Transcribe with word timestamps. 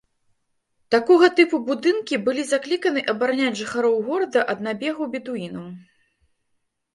Такога 0.93 1.27
тыпу 1.39 1.59
будынкі 1.67 2.15
былі 2.29 2.45
закліканы 2.53 3.03
абараняць 3.13 3.53
жыхароў 3.61 3.95
горада 4.09 4.39
ад 4.55 4.65
набегаў 4.71 5.05
бедуінаў. 5.13 5.69